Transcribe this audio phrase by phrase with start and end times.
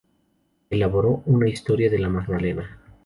[0.71, 2.79] Elaboró una "Historia de la Magdalena".